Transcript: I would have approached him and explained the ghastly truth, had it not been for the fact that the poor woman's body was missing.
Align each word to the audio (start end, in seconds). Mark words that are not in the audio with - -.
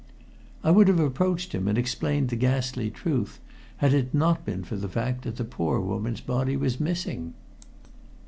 I 0.63 0.71
would 0.71 0.87
have 0.87 0.97
approached 0.99 1.53
him 1.53 1.67
and 1.67 1.77
explained 1.77 2.29
the 2.29 2.35
ghastly 2.35 2.89
truth, 2.89 3.39
had 3.77 3.93
it 3.93 4.15
not 4.15 4.43
been 4.43 4.63
for 4.63 4.75
the 4.75 4.89
fact 4.89 5.21
that 5.25 5.35
the 5.35 5.45
poor 5.45 5.79
woman's 5.79 6.21
body 6.21 6.57
was 6.57 6.79
missing. 6.79 7.35